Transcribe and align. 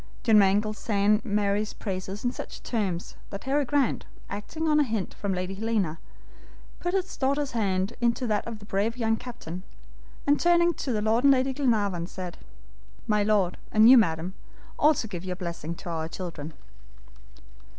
John 0.23 0.39
Mangles 0.39 0.79
sang 0.79 1.21
Mary's 1.23 1.73
praises 1.73 2.25
in 2.25 2.31
such 2.31 2.63
terms, 2.63 3.15
that 3.29 3.43
Harry 3.43 3.65
Grant, 3.65 4.07
acting 4.31 4.67
on 4.67 4.79
a 4.79 4.83
hint 4.83 5.13
from 5.13 5.31
Lady 5.31 5.53
Helena, 5.53 5.99
put 6.79 6.95
his 6.95 7.15
daughter's 7.15 7.51
hand 7.51 7.93
into 8.01 8.25
that 8.25 8.47
of 8.47 8.57
the 8.57 8.65
brave 8.65 8.97
young 8.97 9.15
captain, 9.15 9.61
and 10.25 10.39
turning 10.39 10.73
to 10.73 10.99
Lord 10.99 11.23
and 11.23 11.31
Lady 11.33 11.53
Glenarvan, 11.53 12.07
said: 12.07 12.39
"My 13.05 13.21
Lord, 13.21 13.57
and 13.71 13.87
you, 13.91 13.95
Madam, 13.95 14.33
also 14.79 15.07
give 15.07 15.23
your 15.23 15.35
blessing 15.35 15.75
to 15.75 15.89
our 15.91 16.07
children." 16.07 16.53